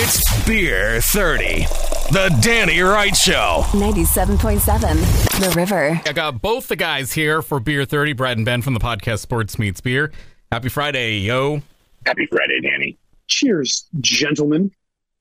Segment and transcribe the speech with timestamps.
[0.00, 1.64] It's Beer 30,
[2.12, 3.64] the Danny Wright Show.
[3.70, 6.00] 97.7 The River.
[6.06, 9.18] I got both the guys here for Beer 30, Brad and Ben from the podcast
[9.18, 10.12] Sports Meets Beer.
[10.52, 11.62] Happy Friday, yo.
[12.06, 12.96] Happy Friday, Danny.
[13.26, 14.70] Cheers, gentlemen.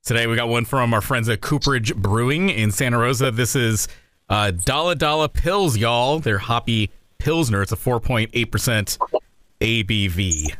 [0.04, 3.32] Today we got one from our friends at Cooperage Brewing in Santa Rosa.
[3.32, 3.88] This is
[4.30, 6.20] uh, Dolla Dolla Pils, y'all.
[6.20, 7.64] They're hoppy Pilsner.
[7.64, 8.30] It's a 4.8%
[9.60, 10.56] ABV.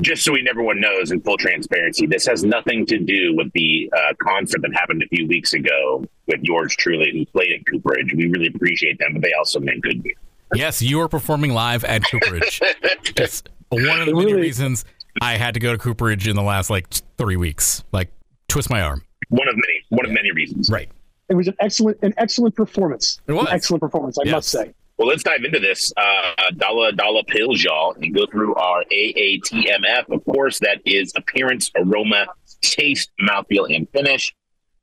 [0.00, 4.14] Just so everyone knows, in full transparency, this has nothing to do with the uh,
[4.18, 8.12] concert that happened a few weeks ago with yours truly, who played at Cooperage.
[8.14, 10.14] We really appreciate them, but they also make good beer.
[10.54, 12.60] Yes, you are performing live at Cooperage.
[13.16, 14.84] It's one of the many reasons
[15.20, 16.88] I had to go to Cooperage in the last like
[17.18, 17.84] three weeks.
[17.92, 18.10] Like,
[18.48, 19.04] twist my arm.
[19.28, 20.70] One of many, one of many reasons.
[20.70, 20.90] Right.
[21.28, 23.20] It was an excellent, an excellent performance.
[23.28, 23.46] It was.
[23.46, 24.32] An excellent performance, I Yes.
[24.32, 24.72] must say.
[25.00, 30.10] Well, let's dive into this uh, Dolla Dolla Pils, y'all, and go through our AATMF.
[30.10, 32.26] Of course, that is appearance, aroma,
[32.60, 34.36] taste, mouthfeel, and finish.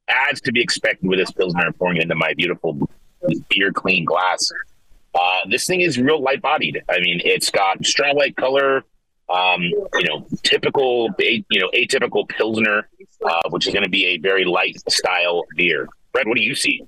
[0.07, 2.89] As to be expected with this pilsner pouring into my beautiful
[3.47, 4.51] beer clean glass.
[5.13, 6.81] Uh, this thing is real light bodied.
[6.89, 8.85] I mean, it's got straw white color.
[9.29, 12.89] Um, you know, typical, you know, atypical pilsner,
[13.23, 15.87] uh, which is going to be a very light style beer.
[16.17, 16.83] Brad, what do you see?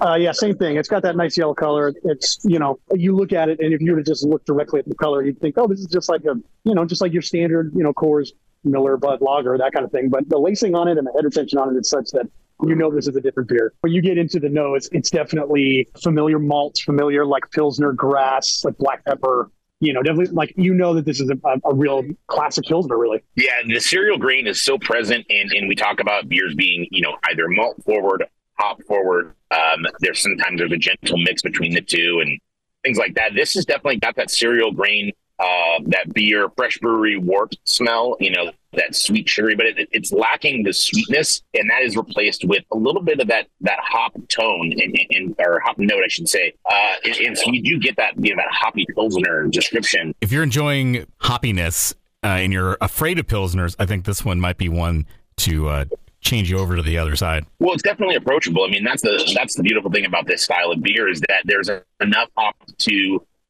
[0.00, 0.76] Uh, yeah, same thing.
[0.76, 1.94] It's got that nice yellow color.
[2.02, 4.80] It's, you know, you look at it, and if you were to just look directly
[4.80, 6.34] at the color, you'd think, oh, this is just like a,
[6.64, 8.30] you know, just like your standard, you know, Coors,
[8.64, 10.08] Miller, Bud, Lager, that kind of thing.
[10.08, 12.26] But the lacing on it and the head retention on it is such that
[12.62, 13.72] you know this is a different beer.
[13.82, 18.76] When you get into the nose, it's definitely familiar malt, familiar like Pilsner grass, like
[18.78, 19.50] black pepper.
[19.82, 22.98] You know, definitely like you know that this is a, a, a real classic Pilsner,
[22.98, 23.22] really.
[23.36, 27.00] Yeah, the cereal grain is so present, and and we talk about beers being you
[27.00, 28.26] know either malt forward,
[28.60, 29.34] hop forward.
[29.50, 32.38] Um, there's sometimes there's a gentle mix between the two and
[32.84, 33.34] things like that.
[33.34, 38.16] This has definitely got that cereal grain, uh, that beer, fresh brewery wort smell.
[38.20, 42.44] You know that sweet sugary, but it, it's lacking the sweetness, and that is replaced
[42.44, 46.08] with a little bit of that that hop tone and, and or hop note, I
[46.08, 46.52] should say.
[46.70, 50.14] Uh, and, and so you do get that you know that hoppy pilsner description.
[50.20, 54.58] If you're enjoying hoppiness uh, and you're afraid of Pilsners, I think this one might
[54.58, 55.06] be one
[55.38, 55.84] to uh,
[56.20, 57.46] change you over to the other side.
[57.58, 58.64] Well, it's definitely approachable.
[58.64, 61.42] I mean, that's the that's the beautiful thing about this style of beer is that
[61.44, 61.70] there's
[62.00, 62.92] enough hop to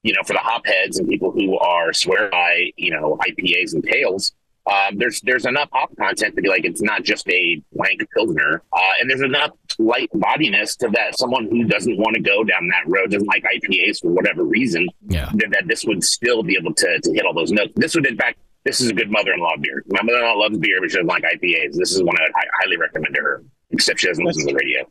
[0.02, 3.74] you know for the hop heads and people who are swear by you know IPAs
[3.74, 4.32] and tails.
[4.70, 8.62] Um, there's there's enough hop content to be like it's not just a blank pilsner,
[8.72, 12.68] uh, and there's enough light bodiness to that someone who doesn't want to go down
[12.68, 15.30] that road doesn't like IPAs for whatever reason Yeah.
[15.34, 17.72] that, that this would still be able to, to hit all those notes.
[17.76, 19.84] This would, in fact, this is a good mother-in-law beer.
[19.88, 21.74] My mother-in-law loves beer, but she doesn't like IPAs.
[21.76, 24.58] This is one I hi- highly recommend to her, except she doesn't listen to the
[24.58, 24.86] radio.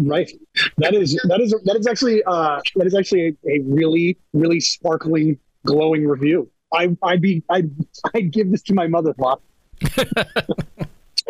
[0.02, 0.30] Right.
[0.78, 4.60] That is that is that is actually uh that is actually a, a really really
[4.60, 6.50] sparkling glowing review.
[6.72, 7.70] I I'd be I'd
[8.14, 9.38] I'd give this to my mother-in-law.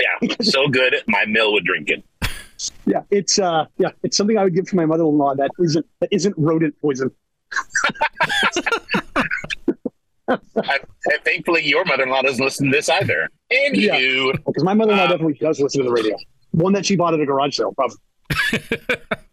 [0.00, 2.04] Yeah, so good, my mill would drink it.
[2.86, 6.09] Yeah, it's uh yeah, it's something I would give to my mother-in-law that isn't that
[6.12, 7.10] isn't rodent poison.
[10.30, 13.28] I, and thankfully, your mother-in-law doesn't listen to this either.
[13.50, 13.96] And Yeah.
[13.98, 16.16] you, Because my mother-in-law Uh, definitely does listen to the radio.
[16.52, 17.96] One that she bought at a garage sale, probably.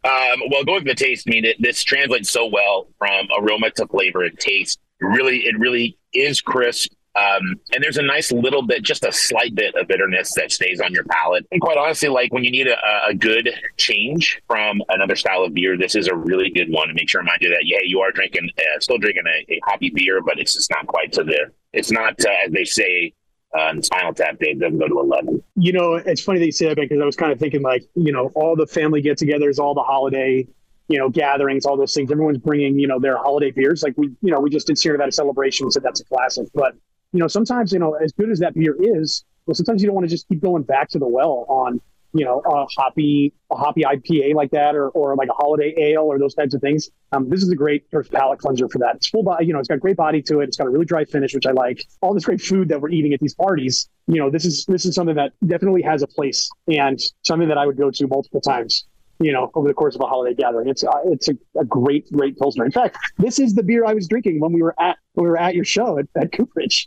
[0.04, 3.72] um, well, going to the taste, I mean, it, this translates so well from aroma
[3.72, 4.80] to flavor and taste.
[5.02, 6.92] Really, it really is crisp.
[7.18, 10.80] Um, and there's a nice little bit, just a slight bit of bitterness that stays
[10.80, 11.48] on your palate.
[11.52, 15.54] And quite honestly, like when you need a, a good change from another style of
[15.54, 16.90] beer, this is a really good one.
[16.90, 19.52] And make sure to remind you that, yeah, you are drinking, uh, still drinking a,
[19.52, 22.66] a hoppy beer, but it's just not quite to the, it's not, uh, as they
[22.66, 23.14] say,
[23.58, 25.42] uh, in Spinal Tap, Dave doesn't go to 11.
[25.56, 27.84] You know, it's funny that you say that because I was kind of thinking like,
[27.96, 30.46] you know, all the family get-togethers, all the holiday,
[30.88, 32.12] you know, gatherings, all those things.
[32.12, 33.84] Everyone's bringing, you know, their holiday beers.
[33.84, 36.48] Like we, you know, we just did Sierra Nevada celebration, so that's a classic.
[36.54, 36.76] But
[37.14, 39.96] you know, sometimes you know, as good as that beer is, well, sometimes you don't
[39.96, 41.80] want to just keep going back to the well on,
[42.14, 46.04] you know, a hoppy, a hoppy IPA like that, or or like a holiday ale
[46.04, 46.90] or those types of things.
[47.12, 48.96] Um, this is a great first palate cleanser for that.
[48.96, 50.46] It's full body, you know, it's got great body to it.
[50.50, 51.86] It's got a really dry finish, which I like.
[52.02, 54.86] All this great food that we're eating at these parties, you know, this is this
[54.86, 58.42] is something that definitely has a place and something that I would go to multiple
[58.42, 58.86] times.
[59.20, 62.12] You know, over the course of a holiday gathering, it's uh, it's a, a great
[62.12, 62.66] great pilsner.
[62.66, 65.30] In fact, this is the beer I was drinking when we were at when we
[65.30, 66.86] were at your show at, at Cooperage.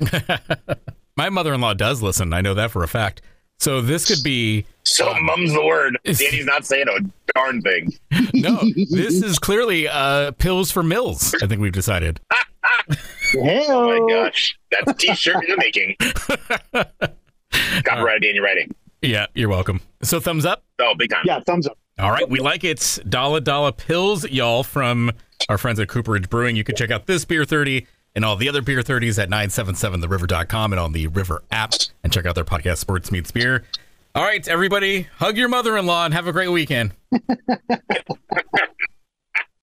[1.16, 2.32] My mother in law does listen.
[2.32, 3.20] I know that for a fact.
[3.58, 5.98] So this could be So mum's the word.
[6.04, 7.92] Danny's not saying a darn thing.
[8.32, 8.58] no.
[8.90, 11.34] this is clearly uh, pills for mills.
[11.42, 12.20] I think we've decided.
[13.32, 14.58] Hey, Oh my gosh.
[14.72, 15.94] That's a t-shirt you're making.
[17.84, 18.74] Copyright Danny writing.
[19.02, 19.80] Yeah, you're welcome.
[20.02, 20.64] So thumbs up.
[20.80, 21.22] Oh, big time.
[21.24, 21.78] Yeah, thumbs up.
[22.00, 22.98] All right, we like it.
[23.06, 25.12] Dolla Dolla Pils, y'all, from
[25.50, 26.56] our friends at Cooperage Brewing.
[26.56, 30.72] You can check out this beer 30 and all the other beer 30s at 977theriver.com
[30.72, 33.64] and on the River app and check out their podcast, Sports Meets Beer.
[34.14, 36.94] All right, everybody, hug your mother-in-law and have a great weekend.